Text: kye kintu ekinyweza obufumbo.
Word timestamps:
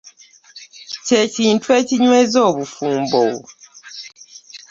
kye 1.05 1.21
kintu 1.33 1.67
ekinyweza 1.79 2.39
obufumbo. 2.49 3.21